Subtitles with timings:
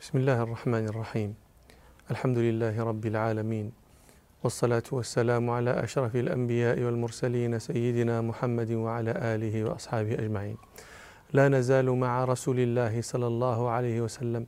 [0.00, 1.34] بسم الله الرحمن الرحيم.
[2.10, 3.72] الحمد لله رب العالمين.
[4.44, 10.56] والصلاة والسلام على أشرف الأنبياء والمرسلين سيدنا محمد وعلى آله وأصحابه أجمعين.
[11.32, 14.46] لا نزال مع رسول الله صلى الله عليه وسلم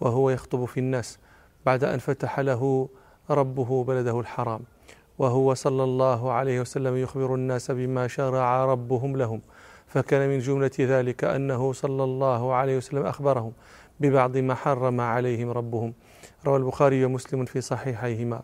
[0.00, 1.18] وهو يخطب في الناس
[1.66, 2.88] بعد أن فتح له
[3.30, 4.60] ربه بلده الحرام.
[5.18, 9.40] وهو صلى الله عليه وسلم يخبر الناس بما شرع ربهم لهم.
[9.92, 13.52] فكان من جملة ذلك أنه صلى الله عليه وسلم أخبرهم
[14.00, 15.94] ببعض ما حرم عليهم ربهم.
[16.46, 18.42] روى البخاري ومسلم في صحيحيهما.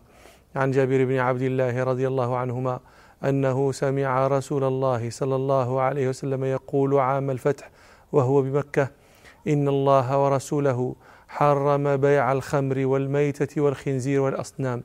[0.55, 2.79] عن جابر بن عبد الله رضي الله عنهما
[3.23, 7.69] أنه سمع رسول الله صلى الله عليه وسلم يقول عام الفتح
[8.11, 8.87] وهو بمكة
[9.47, 10.95] إن الله ورسوله
[11.27, 14.83] حرم بيع الخمر والميتة والخنزير والأصنام.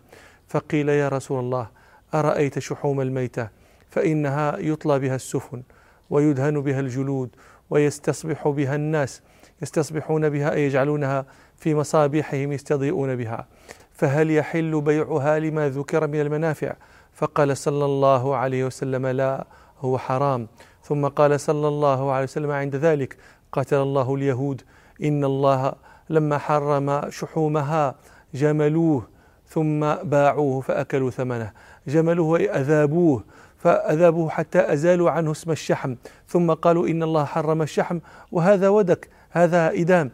[0.48, 1.68] فقيل يا رسول الله
[2.14, 3.48] أرأيت شحوم الميتة؟
[3.90, 5.62] فإنها يطلى بها السفن.
[6.10, 7.30] ويدهن بها الجلود
[7.70, 9.22] ويستصبح بها الناس
[9.62, 13.46] يستصبحون بها أي يجعلونها في مصابيحهم يستضيئون بها.
[13.92, 16.72] فهل يحل بيعها لما ذكر من المنافع؟
[17.12, 19.46] فقال صلى الله عليه وسلم لا
[19.80, 20.48] هو حرام.
[20.82, 23.16] ثم قال صلى الله عليه وسلم عند ذلك
[23.52, 24.62] قتل الله اليهود
[25.02, 25.72] إن الله
[26.10, 27.94] لما حرم شحومها
[28.34, 29.08] جملوه
[29.48, 31.52] ثم باعوه فأكلوا ثمنه.
[31.86, 33.24] جملوه أي أذابوه
[33.64, 35.94] فأذابوه حتى أزالوا عنه اسم الشحم.
[36.28, 37.98] ثم قالوا إن الله حرم الشحم
[38.32, 40.10] وهذا ودك هذا إدام.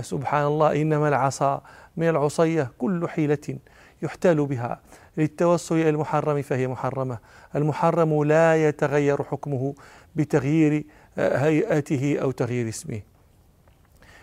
[0.00, 1.62] سبحان الله إنما العصا
[1.96, 3.58] من العصية كل حيلة
[4.02, 4.80] يحتال بها.
[5.16, 7.18] للتوصل إلى المحرم فهي محرمة.
[7.56, 9.74] المحرم لا يتغير حكمه
[10.16, 10.84] بتغيير
[11.18, 13.00] هيئته أو تغيير اسمه.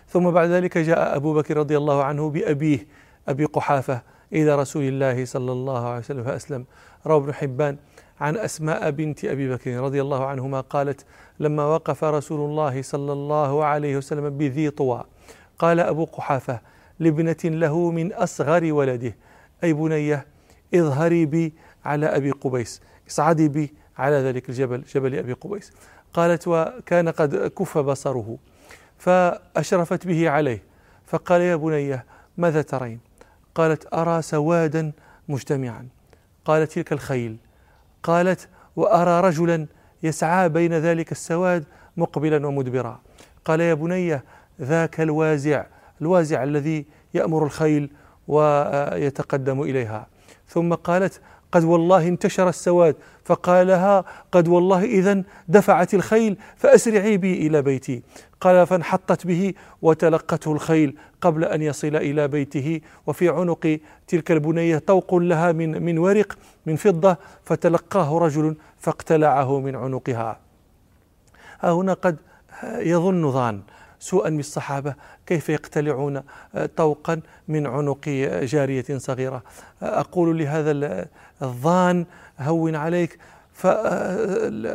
[0.09, 2.87] ثم بعد ذلك جاء أبو بكر رضي الله عنه بأبيه
[3.27, 4.01] أبي قحافة
[4.33, 6.65] إلى رسول الله صلى الله عليه وسلم فأسلم.
[7.07, 7.77] روى ابن حبان.
[8.19, 11.05] عن أسماء بنت أبي بكر رضي الله عنهما قالت
[11.39, 15.03] لما وقف رسول الله صلى الله عليه وسلم بذي طوى
[15.59, 16.61] قال أبو قحافة
[16.99, 19.15] لابنة له من أصغر ولده.
[19.63, 20.25] أي بنية
[20.73, 21.53] اظهري بي
[21.85, 25.71] على أبي قبيس اصعدي بي على ذلك الجبل جبل أبي قبيس.
[26.13, 28.37] قالت وكان قد كف بصره
[28.97, 30.63] فأشرفت به عليه.
[31.05, 32.05] فقال يا بنية
[32.37, 32.99] ماذا ترين؟
[33.55, 34.91] قالت أرى سوادا
[35.29, 35.87] مجتمعا.
[36.45, 37.37] قالت تلك الخيل.
[38.03, 39.67] قالت وأرى رجلا
[40.03, 41.63] يسعى بين ذلك السواد
[41.97, 43.01] مقبلا ومدبرا.
[43.45, 44.21] قال يا بني
[44.61, 45.65] ذاك الوازع
[46.01, 47.89] الوازع الذي يأمر الخيل
[48.27, 50.07] ويتقدم إليها.
[50.47, 51.21] ثم قالت
[51.51, 58.03] قد والله انتشر السواد فقال لها قد والله إذا دفعت الخيل فأسرعي بي إلى بيتي.
[58.41, 65.15] قال فانحطت به وتلقته الخيل قبل أن يصل إلى بيته وفي عنق تلك البنية طوق
[65.15, 70.39] لها من من ورق من فضة فتلقاه رجل فاقتلعه من عنقها.
[71.59, 72.17] ها هنا قد
[72.63, 73.61] يظن ظان.
[73.99, 76.21] سوءا بالصحابة كيف يقتلعون
[76.75, 78.09] طوقا من عنق
[78.43, 79.43] جارية صغيرة.
[79.81, 81.07] أقول لهذا
[81.41, 82.05] الظان
[82.39, 83.19] هون عليك.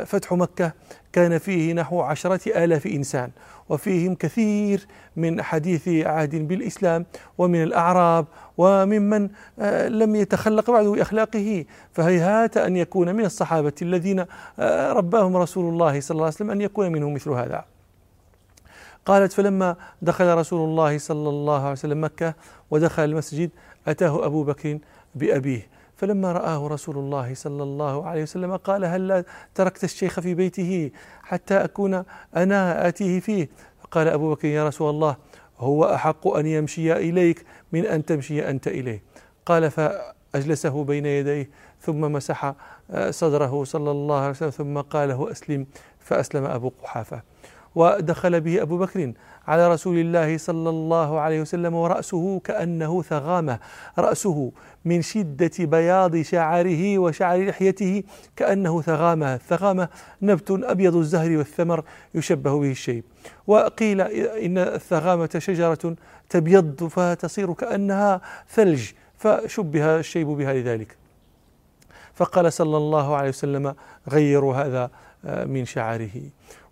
[0.05, 0.71] فتح مكة
[1.13, 3.29] كان فيه نحو عشرة آلاف إنسان
[3.69, 7.05] وفيهم كثير من حديث عهد بالإسلام
[7.37, 8.25] ومن الأعراب
[8.57, 9.29] وممن
[9.87, 14.25] لم يتخلق بعد بأخلاقه فهيهات أن يكون من الصحابة الذين
[14.99, 17.65] رباهم رسول الله صلى الله عليه وسلم أن يكون منهم مثل هذا.
[19.05, 22.33] قالت فلما دخل رسول الله صلى الله عليه وسلم مكة
[22.71, 23.49] ودخل المسجد
[23.87, 24.79] أتاه أبو بكر
[25.15, 25.67] بأبيه.
[25.95, 29.25] فلما رآه رسول الله صلى الله عليه وسلم قال هل
[29.55, 30.91] تركت الشيخ في بيته
[31.23, 32.03] حتى أكون
[32.35, 33.49] أنا آتيه فيه؟
[33.83, 35.15] فقال أبو بكر يا رسول الله
[35.59, 39.03] هو أحق أن يمشي إليك من أن تمشي أنت إليه.
[39.45, 41.49] قال فأجلسه بين يديه
[41.81, 42.53] ثم مسح
[43.09, 45.65] صدره صلى الله عليه وسلم ثم قال له أسلم.
[45.99, 47.21] فأسلم أبو قحافة.
[47.75, 49.13] ودخل به أبو بكر
[49.47, 53.59] على رسول الله صلى الله عليه وسلم ورأسه كأنه ثغامة.
[53.97, 54.51] رأسه
[54.85, 58.03] من شدة بياض شعره وشعر لحيته
[58.35, 59.35] كأنه ثغامة.
[59.35, 59.87] الثغامة
[60.21, 61.83] نبت أبيض الزهر والثمر
[62.15, 63.03] يشبه به الشيب.
[63.47, 65.95] وقيل إن الثغامة شجرة
[66.29, 70.97] تبيض فتصير كأنها ثلج فشبه الشيب بها لذلك.
[72.13, 73.75] فقال صلى الله عليه وسلم
[74.09, 74.89] غيروا هذا.
[75.23, 76.21] من شعره.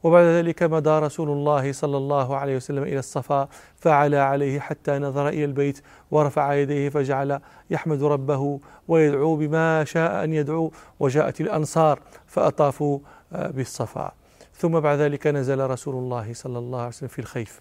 [0.04, 5.28] وبعد ذلك مضى رسول الله صلى الله عليه وسلم إلى الصفا فعلى عليه حتى نظر
[5.28, 5.82] إلى البيت
[6.12, 7.40] ورفع يديه فجعل
[7.70, 13.00] يحمد ربه ويدعو بما شاء أن يدعو وجاءت الأنصار فأطافوا
[13.34, 14.12] آه، بالصفا.
[14.54, 17.60] ثم بعد ذلك نزل رسول الله صلى الله عليه وسلم في الخيف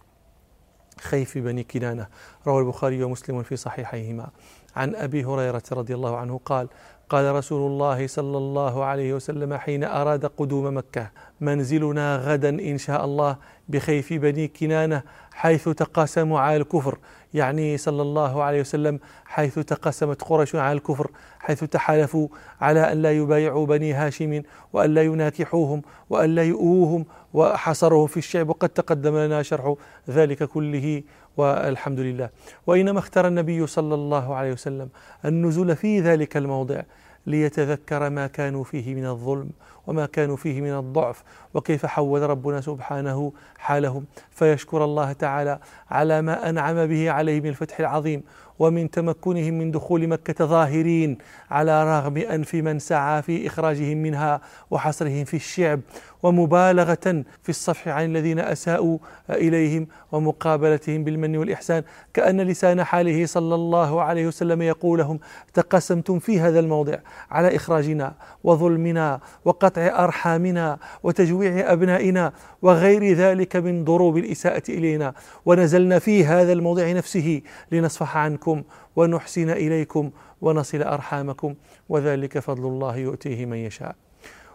[1.01, 2.07] خيف بني كنانة.
[2.47, 4.31] روى البخاري ومسلم في صحيحيهما.
[4.77, 6.69] عن أبي هريرة رضي الله عنه قال
[7.11, 11.11] قال رسول الله صلى الله عليه وسلم حين أراد قدوم مكة
[11.41, 13.37] منزلنا غدا إن شاء الله
[13.69, 15.03] بخيف بني كنانة
[15.33, 16.99] حيث تقاسموا على الكفر.
[17.35, 22.29] يعني صلى الله عليه وسلم حيث تقسمت قريش على الكفر حيث تحالفوا
[22.61, 24.43] على أن لا يبايعوا بني هاشم
[24.73, 29.75] وأن لا يناكحوهم وأن لا يؤوهم وحصرهم في الشعب وقد تقدم لنا شرح
[30.11, 31.03] ذلك كله.
[31.41, 32.31] والحمد لله.
[32.67, 34.89] وإنما اختار النبي صلى الله عليه وسلم
[35.25, 36.83] النزول في ذلك الموضع
[37.27, 39.51] ليتذكر ما كانوا فيه من الظلم
[39.87, 41.23] وما كانوا فيه من الضعف
[41.55, 44.05] وكيف حول ربنا سبحانه حالهم.
[44.31, 45.59] فيشكر الله تعالى
[45.91, 48.23] على ما أنعم به عليه من الفتح العظيم
[48.61, 51.19] ومن تمكنهم من دخول مكة ظاهرين
[51.51, 54.41] على رغم أنف من سعى في إخراجهم منها
[54.71, 55.81] وحصرهم في الشعب
[56.23, 58.99] ومبالغة في الصفح عن الذين أساءوا
[59.31, 61.83] إليهم ومقابلتهم بالمن والإحسان
[62.15, 65.21] كأن لسان حاله صلى الله عليه وسلم يقول لهم
[65.55, 66.99] تقسمتم في هذا الموضع
[67.31, 68.15] على إخراجنا
[68.45, 75.15] وظلمنا وقطع أرحامنا وتجويع أبنائنا وغير ذلك من ضروب الإساءة إلينا
[75.47, 77.43] ونزلنا في هذا الموضع نفسه
[77.73, 78.50] لنصفح عنكم
[78.97, 80.11] ونحسن إليكم
[80.41, 81.55] ونصل أرحامكم
[81.89, 83.95] وذلك فضل الله يؤتيه من يشاء.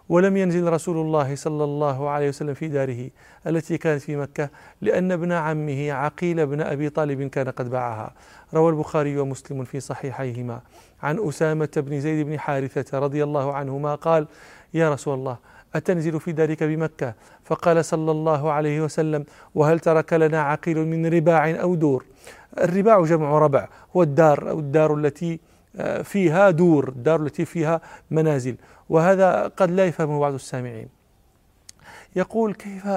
[0.09, 3.09] ولم ينزل رسول الله صلى الله عليه وسلم في داره
[3.47, 4.50] التي كانت في مكة
[4.81, 8.13] لأن ابن عمه عقيل بن أبي طالب كان قد باعها.
[8.53, 10.62] روى البخاري ومسلم في صحيحيهما.
[11.03, 14.27] عن أسامة بن زيد بن حارثة رضي الله عنهما قال
[14.74, 15.38] يا رسول الله
[15.75, 17.13] أتنزل في دارك بمكة؟
[17.44, 19.25] فقال صلى الله عليه وسلم
[19.56, 22.06] وهل ترك لنا عقيل من رباع أو دور؟
[22.57, 23.67] الرباع جمع ربع.
[23.95, 25.39] هو الدار أو الدار التي
[25.75, 27.81] آه، فيها دور الدار التي فيها
[28.11, 28.55] منازل.
[28.89, 30.94] وهذا قد لا يفهمه بعض السامعين.
[32.15, 32.88] يقول كيف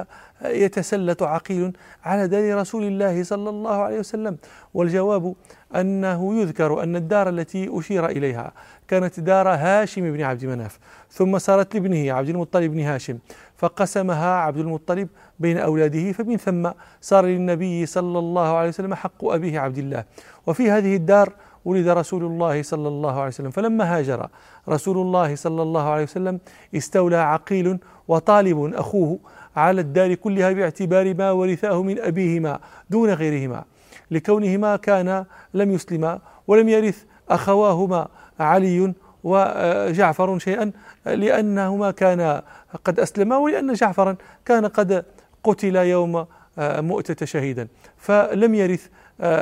[0.45, 4.37] يتسلط عقيل على دار رسول الله صلى الله عليه وسلم؟
[4.73, 5.35] والجواب
[5.75, 8.51] أنه يذكر أن الدار التي أشير إليها
[8.87, 10.79] كانت دار هاشم بن عبد مناف
[11.11, 13.17] ثم صارت لابنه عبد المطلب بن هاشم
[13.57, 15.07] فقسمها عبد المطلب
[15.39, 16.69] بين أولاده فمن ثم
[17.01, 20.03] صار للنبي صلى الله عليه وسلم حق أبيه عبد الله.
[20.47, 21.33] وفي هذه الدار
[21.65, 23.49] ولد رسول الله صلى الله عليه وسلم.
[23.49, 24.27] فلما هاجر
[24.69, 26.39] رسول الله صلى الله عليه وسلم
[26.75, 29.19] استولى عقيل وطالب أخوه
[29.55, 32.59] على الدار كلها باعتبار ما ورثاه من أبيهما
[32.89, 33.63] دون غيرهما.
[34.11, 38.07] لكونهما كان لم يسلما ولم يرث أخواهما
[38.39, 40.71] علي وجعفر شيئا
[41.05, 42.43] لأنهما كانا
[42.83, 44.15] قد أسلما ولأن جعفرا
[44.45, 45.05] كان قد
[45.43, 46.25] قتل يوم
[46.59, 47.67] مؤتة شهيدا.
[47.97, 48.87] فلم يرث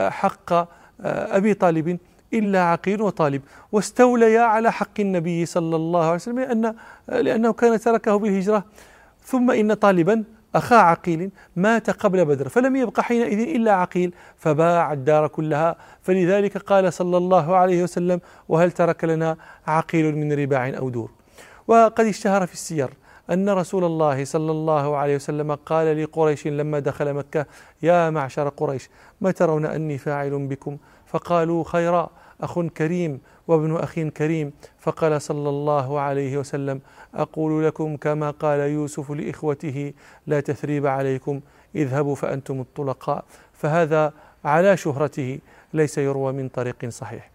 [0.09, 0.67] حق
[1.01, 1.97] أبي طالب
[2.33, 3.41] إلا عقيل وطالب.
[3.71, 6.75] واستوليا على حق النبي صلى الله عليه وسلم لأن
[7.07, 8.63] لأنه كان تركه بالهجرة.
[9.23, 10.23] ثم إن طالبا
[10.55, 15.75] أخا عقيل مات قبل بدر فلم يبق حينئذ إلا عقيل فباع الدار كلها.
[16.01, 21.11] فلذلك قال صلى الله عليه وسلم وهل ترك لنا عقيل من رباع أو دور؟
[21.67, 22.89] وقد اشتهر في السير.
[23.29, 27.45] أن رسول الله صلى الله عليه وسلم قال لقريش لما دخل مكة
[27.83, 28.89] يا معشر قريش
[29.21, 32.09] ما ترون أني فاعل بكم؟ فقالوا خيرا
[32.41, 34.53] أخ كريم وابن أخ كريم.
[34.79, 36.81] فقال صلى الله عليه وسلم
[37.15, 39.93] أقول لكم كما قال يوسف لإخوته
[40.27, 41.41] لا تثريب عليكم
[41.75, 43.25] اذهبوا فأنتم الطلقاء.
[43.53, 44.13] فهذا
[44.45, 45.39] على شهرته
[45.73, 47.31] ليس يروى من طريق صحيح.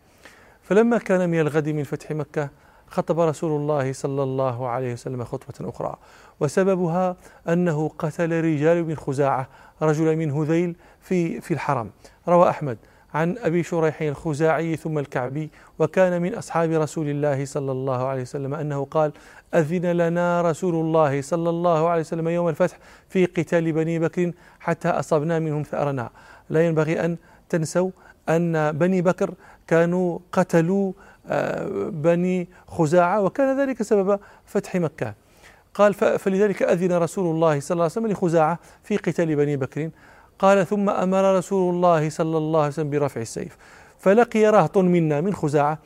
[0.62, 2.48] فلما كان من الغد من فتح مكة
[2.92, 5.96] خطب رسول الله صلى الله عليه وسلم خطبة أخرى.
[6.40, 7.16] وسببها
[7.48, 9.48] أنه قتل رجال من خزاعة
[9.82, 11.90] رجل من هذيل في في الحرم.
[12.28, 12.78] روى أحمد
[13.14, 18.54] عن أبي شريح الخزاعي ثم الكعبي وكان من أصحاب رسول الله صلى الله عليه وسلم
[18.54, 19.12] أنه قال
[19.54, 24.88] أذن لنا رسول الله صلى الله عليه وسلم يوم الفتح في قتال بني بكر حتى
[24.88, 26.10] أصبنا منهم ثأرنا
[26.50, 27.16] لا ينبغي أن
[27.48, 27.90] تنسوا
[28.28, 29.34] أن بني بكر
[29.66, 30.92] كانوا قتلوا
[31.90, 35.14] بني خزاعة وكان ذلك سبب فتح مكة.
[35.74, 39.90] قال فلذلك أذن رسول الله صلى الله عليه وسلم لخزاعة في قتال بني بكر.
[40.38, 43.56] قال ثم أمر رسول الله صلى الله عليه وسلم برفع السيف.
[43.98, 45.78] فلقي رهط منا من خزاعة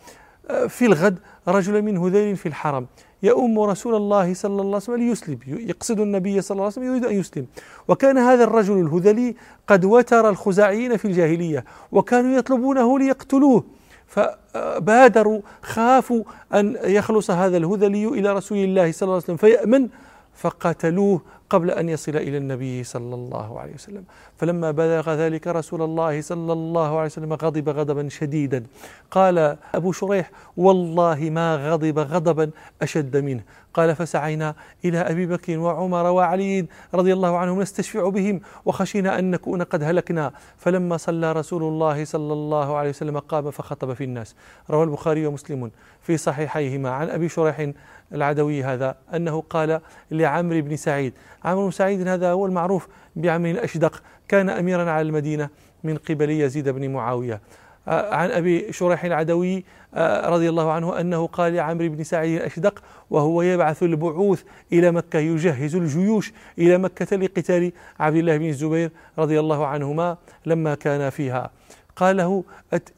[0.51, 2.87] آه، في الغد رجل من هذيل في الحرم.
[3.23, 7.05] يؤم رسول الله صلى الله عليه وسلم ليسلم يقصد النبي صلى الله عليه وسلم يريد
[7.05, 7.47] أن يسلم.
[7.89, 13.65] وكان هذا الرجل الهذلي قد وتر الخزاعيين في الجاهلية وكانوا يطلبونه ليقتلوه.
[14.07, 16.23] فبادروا خافوا
[16.55, 19.89] أن يخلص هذا الهذلي إلى رسول الله صلى الله عليه وسلم فيأمن
[20.35, 21.21] فقتلوه
[21.51, 24.05] قبل أن يصل إلى النبي صلى الله عليه وسلم.
[24.37, 28.65] فلما بلغ ذلك رسول الله صلى الله عليه وسلم غضب غضبا شديدا.
[29.11, 32.51] قال أبو شريح والله ما غضب غضبا
[32.83, 33.43] أشد منه.
[33.77, 34.55] قال فسعينا
[34.85, 40.33] إلى أبي بكر وعمر وعلي رضي الله عنهم نستشفع بهم وخشينا أن نكون قد هلكنا.
[40.57, 44.37] فلما صلى رسول الله صلى الله عليه وسلم قام فخطب في الناس.
[44.71, 45.71] روى البخاري ومسلم
[46.03, 46.91] في صحيحيهما.
[46.91, 47.73] عن أبي شريح
[48.13, 49.81] العدوي هذا أنه قال
[50.11, 51.13] لعمرو بن سعيد
[51.45, 55.49] عمرو بن سعيد هذا هو المعروف بعمرو الأشدق كان أميرا على المدينة
[55.85, 57.41] من قبل يزيد بن معاوية.
[57.87, 59.65] عن أبي شريح العدوي
[59.95, 65.19] آه، رضي الله عنه أنه قال لعمرو بن سعيد الأشدق وهو يبعث البعوث إلى مكة
[65.19, 70.17] يجهز الجيوش إلى مكة لقتال عبد الله بن الزبير رضي الله عنهما
[70.47, 71.51] لما كان فيها.
[71.97, 72.45] قال له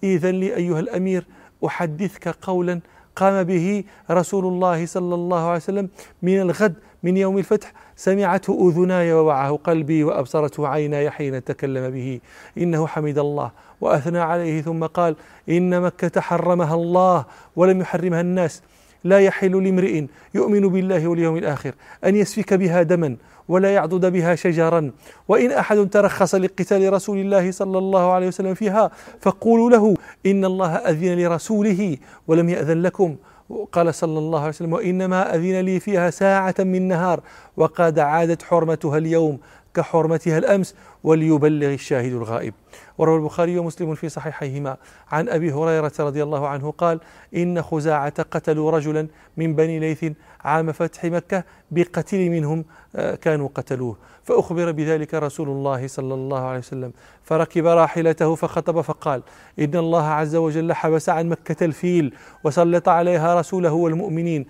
[0.04, 1.24] إذن لي أيها الأمير
[1.66, 2.80] أحدثك قولا
[3.16, 5.88] قام به رسول الله صلى الله عليه وسلم
[6.22, 12.20] من الغد من يوم الفتح سمعته أذناي ووعاه قلبي وأبصرته عيناي حين تكلم به.
[12.58, 13.50] إنه حمد الله.
[13.80, 15.16] وأثنى عليه ثم قال
[15.48, 17.24] إن مكة حرمها الله
[17.56, 18.62] ولم يحرمها الناس.
[19.04, 21.74] لا يحل لامرئ يؤمن بالله واليوم الآخر
[22.04, 23.16] أن يسفك بها دما
[23.48, 24.90] ولا يعضد بها شجرا.
[25.28, 28.90] وإن أحد ترخص لقتال رسول الله صلى الله عليه وسلم فيها
[29.20, 29.94] فقولوا له
[30.26, 33.16] إن الله أذن لرسوله ولم يأذن لكم.
[33.72, 37.20] قال صلى الله عليه وسلم وإنما أذن لي فيها ساعة من نهار
[37.56, 39.38] وقد عادت حرمتها اليوم
[39.74, 40.74] كحرمتها الأمس
[41.04, 42.54] وليبلغ الشاهد الغائب.
[42.98, 44.76] وروى البخاري ومسلم في صحيحيهما.
[45.12, 47.00] عن أبي هريرة رضي الله عنه قال
[47.36, 50.04] إن خزاعة قتلوا رجلا من بني ليث
[50.44, 52.64] عام فتح مكة بقتل منهم
[52.94, 53.96] كانوا قتلوه.
[54.24, 56.92] فأخبر بذلك رسول الله صلى الله عليه وسلم.
[57.24, 59.22] فركب راحلته فخطب فقال
[59.58, 62.14] إن الله عز وجل حبس عن مكة الفيل
[62.44, 64.46] وسلط عليها رسوله والمؤمنين.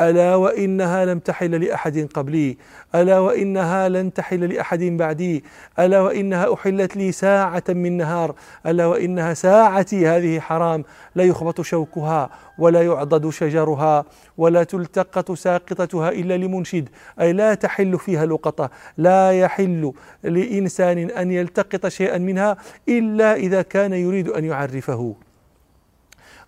[0.00, 2.56] ألا وإنها لم تحل لأحد قبلي.
[2.94, 5.44] ألا وإنها لن تحل لأحد بعدي.
[5.78, 8.34] ألا وإنها أحلت لي ساعة من نهار.
[8.66, 10.84] ألا وإنها ساعتي هذه حرام.
[11.14, 14.04] لا يخبط شوكها ولا يعضد شجرها
[14.38, 16.88] ولا تلتقط ساقطتها إلا لمنشد.
[17.20, 18.70] أي لا تحل فيها لقطة.
[18.98, 22.56] لا يحل لإنسان أن يلتقط شيئا منها
[22.88, 25.14] إلا إذا كان يريد أن يعرفه.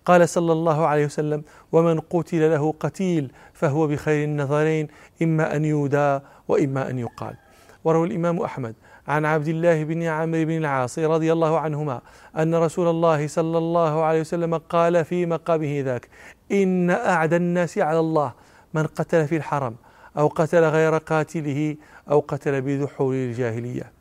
[0.05, 4.87] قال صلى الله عليه وسلم ومن قتل له قتيل فهو بخير النظرين
[5.21, 7.35] إما أن يودى وإما أن يقال.
[7.83, 8.75] وروى الإمام أحمد
[9.07, 12.01] عن عبد الله بن عمرو بن العاص رضي الله عنهما
[12.37, 16.09] أن رسول الله صلى الله عليه وسلم قال في مقامه ذاك
[16.51, 18.33] إن أعدى الناس على الله
[18.73, 19.75] من قتل في الحرم
[20.17, 21.75] أو قتل غير قاتله
[22.11, 23.91] أو قتل بذحول الجاهلية.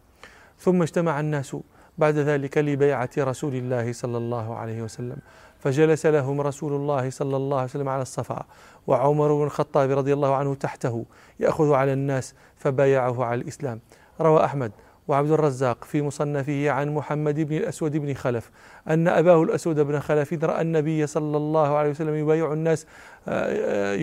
[0.58, 1.56] ثم اجتمع الناس
[1.98, 5.16] بعد ذلك لبيعة رسول الله صلى الله عليه وسلم.
[5.58, 8.46] فجلس لهم رسول الله صلى الله عليه وسلم على الصفا
[8.86, 11.04] وعمر بن الخطاب رضي الله عنه تحته
[11.40, 13.80] يأخذ على الناس فبايعه على الإسلام.
[14.20, 14.72] روى أحمد
[15.08, 18.50] وعبد الرزاق في مصنفه عن محمد بن الأسود بن خلف
[18.88, 22.86] أن أباه الأسود بن خلف رأى النبي صلى الله عليه وسلم يبايع الناس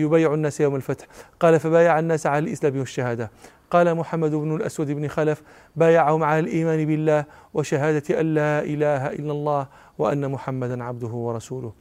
[0.00, 1.06] يبايع الناس يوم الفتح.
[1.40, 3.30] قال فبايع الناس على الإسلام والشهادة
[3.70, 5.42] قال محمد بن الأسود بن خلف
[5.76, 9.66] بايعهم على الإيمان بالله وشهادة أن لا إله إلا الله
[9.98, 11.72] وأن محمدا عبده ورسوله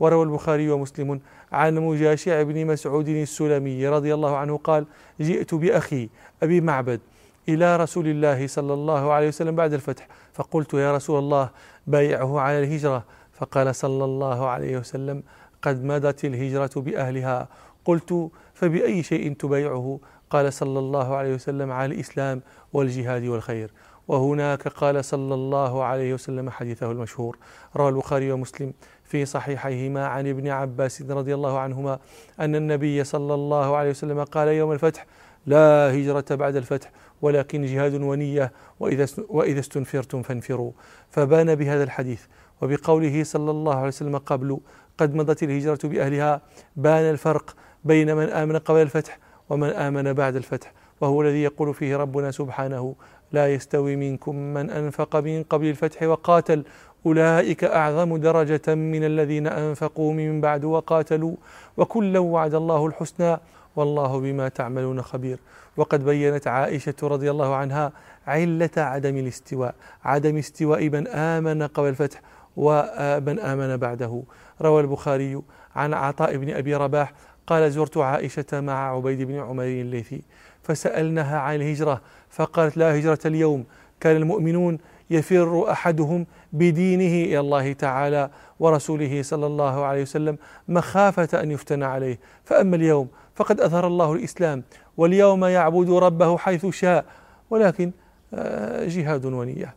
[0.00, 1.20] وروى البخاري ومسلم
[1.52, 4.86] عن مجاشع بن مسعود السلمي رضي الله عنه قال
[5.20, 6.08] جئت بأخي
[6.42, 7.00] أبي معبد
[7.48, 10.08] إلى رسول الله صلى الله عليه وسلم بعد الفتح.
[10.32, 11.50] فقلت يا رسول الله
[11.86, 13.04] بايعه على الهجرة.
[13.32, 15.22] فقال صلى الله عليه وسلم
[15.62, 17.48] قد مدت الهجرة بأهلها.
[17.84, 23.70] قلت فبأي شيء تبايعه قال صلى الله عليه وسلم على الإسلام والجهاد والخير.
[24.08, 27.38] وهناك قال صلى الله عليه وسلم حديثه المشهور.
[27.76, 28.72] روى البخاري ومسلم.
[29.04, 31.98] في صحيحيهما عن ابن عباس رضي الله عنهما
[32.40, 35.06] أن النبي صلى الله عليه وسلم قال يوم الفتح
[35.46, 40.72] لا هجرة بعد الفتح ولكن جهاد ونية وإذا وإذا استنفرتم فانفروا.
[41.10, 42.22] فبان بهذا الحديث.
[42.62, 44.58] وبقوله صلى الله عليه وسلم قبل
[44.98, 46.40] قد مضت الهجرة بأهلها
[46.76, 49.18] بان الفرق بين من آمن قبل الفتح
[49.50, 50.72] ومن آمن بعد الفتح.
[51.00, 52.94] وهو الذي يقول فيه ربنا سبحانه
[53.32, 56.64] لا يستوي منكم من أنفق من قبل الفتح وقاتل.
[57.06, 61.36] أولئك أعظم درجة من الذين أنفقوا من بعد وقاتلوا.
[61.76, 63.38] وكلا وعد الله الحسنى
[63.76, 65.38] والله بما تعملون خبير.
[65.76, 67.92] وقد بينت عائشة رضي الله عنها
[68.26, 72.22] علة عدم الاستواء عدم استواء من آمن قبل الفتح
[72.56, 74.22] ومن آمن بعده.
[74.62, 75.42] روى البخاري
[75.76, 77.12] عن عطاء بن أبي رباح
[77.46, 80.22] قال زرت عائشة مع عبيد بن عمر الليثي
[80.62, 82.00] فسألناها عن الهجرة
[82.30, 83.64] فقالت لا هجرة اليوم
[84.00, 84.78] كان المؤمنون
[85.10, 88.30] يفر أحدهم بدينه إلى الله تعالى
[88.60, 92.18] ورسوله صلى الله عليه وسلم مخافة أن يفتن عليه.
[92.44, 94.62] فأما اليوم فقد أظهر الله الإسلام
[94.96, 97.04] واليوم يعبد ربه حيث شاء
[97.50, 97.92] ولكن
[98.34, 99.74] آه، جهاد ونية.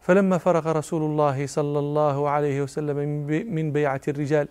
[0.00, 2.96] فلما فرغ رسول الله صلى الله عليه وسلم
[3.54, 4.48] من بيعة الرجال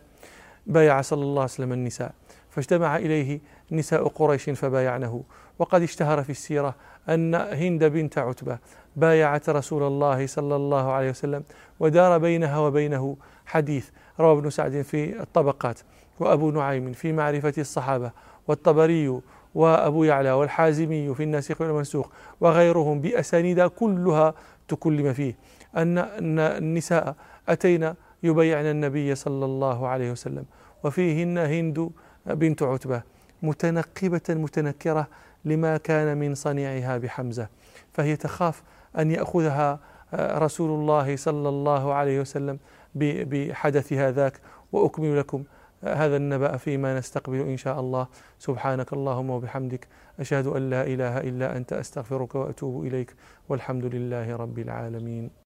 [0.67, 2.13] بايع صلى الله عليه وسلم النساء
[2.49, 3.39] فاجتمع إليه
[3.71, 5.23] نساء قريش فبايعنه.
[5.59, 6.75] وقد اشتهر في السيرة
[7.09, 8.57] أن هند بنت عتبة
[8.95, 11.43] بايعت رسول الله صلى الله عليه وسلم
[11.79, 15.79] ودار بينها وبينه حديث روى ابن سعد في الطبقات
[16.19, 18.11] وأبو نعيم في معرفة الصحابة
[18.47, 19.21] والطبري
[19.55, 22.07] وأبو يعلى والحازمي في الناسخ والمنسوخ
[22.41, 24.33] وغيرهم بأسانيد كلها
[24.67, 25.35] تكلم فيه.
[25.75, 25.97] أن
[26.39, 27.15] النساء
[27.49, 30.45] اتينا يبايعن النبي صلى الله عليه وسلم.
[30.83, 31.89] وفيهن هند
[32.25, 33.01] بنت عتبة
[33.43, 35.07] متنقبة متنكرة
[35.45, 37.47] لما كان من صنيعها بحمزة
[37.93, 38.63] فهي تخاف
[38.99, 39.79] أن يأخذها
[40.13, 42.59] آه، رسول الله صلى الله عليه وسلم
[42.95, 44.39] بحدثها ذاك.
[44.71, 45.43] وأكمل لكم
[45.83, 48.07] آه، هذا النبأ فيما نستقبل إن شاء الله.
[48.39, 49.87] سبحانك اللهم وبحمدك
[50.19, 53.15] أشهد أن لا إله إلا أنت أستغفرك وأتوب إليك
[53.49, 55.44] والحمد لله رب العالمين.